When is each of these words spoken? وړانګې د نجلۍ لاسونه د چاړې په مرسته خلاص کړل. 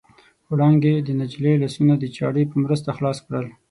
وړانګې 0.49 0.93
د 1.01 1.09
نجلۍ 1.19 1.55
لاسونه 1.61 1.93
د 1.97 2.03
چاړې 2.15 2.43
په 2.51 2.55
مرسته 2.63 2.89
خلاص 2.97 3.17
کړل. 3.25 3.45